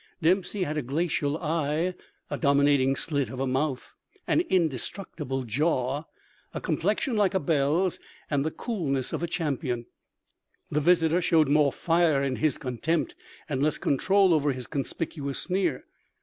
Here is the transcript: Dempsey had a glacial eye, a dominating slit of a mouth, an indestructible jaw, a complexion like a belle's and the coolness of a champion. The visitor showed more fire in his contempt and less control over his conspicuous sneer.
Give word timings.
Dempsey 0.19 0.63
had 0.63 0.77
a 0.77 0.81
glacial 0.81 1.37
eye, 1.37 1.93
a 2.31 2.35
dominating 2.35 2.95
slit 2.95 3.29
of 3.29 3.39
a 3.39 3.45
mouth, 3.45 3.93
an 4.25 4.39
indestructible 4.49 5.43
jaw, 5.43 6.05
a 6.55 6.59
complexion 6.59 7.15
like 7.15 7.35
a 7.35 7.39
belle's 7.39 7.99
and 8.27 8.43
the 8.43 8.49
coolness 8.49 9.13
of 9.13 9.21
a 9.21 9.27
champion. 9.27 9.85
The 10.71 10.81
visitor 10.81 11.21
showed 11.21 11.49
more 11.49 11.71
fire 11.71 12.23
in 12.23 12.37
his 12.37 12.57
contempt 12.57 13.13
and 13.47 13.61
less 13.61 13.77
control 13.77 14.33
over 14.33 14.53
his 14.53 14.65
conspicuous 14.65 15.37
sneer. 15.37 15.85